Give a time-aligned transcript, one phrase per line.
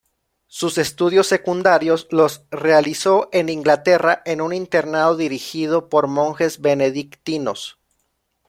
[0.47, 7.77] Sus estudios secundarios los realizó en Inglaterra en un internado dirigido por monjes benedictinos.